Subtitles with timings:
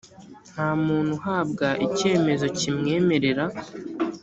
[0.51, 3.45] nta muntu uhabwa icyemezo kimwemerera